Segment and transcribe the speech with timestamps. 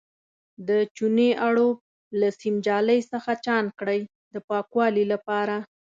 [0.67, 1.75] د چونې اړوب
[2.19, 4.01] له سیم جالۍ څخه چاڼ کړئ
[4.33, 5.55] د پاکوالي لپاره.